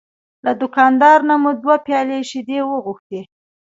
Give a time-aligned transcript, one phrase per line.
[0.45, 3.19] له دوکاندار نه مو دوه پیالې شیدې وغوښتې.